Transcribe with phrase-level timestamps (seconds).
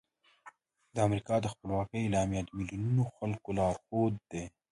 [0.93, 4.43] د امریکا د خپلواکۍ اعلامیه د میلیونونو خلکو لارښود ده.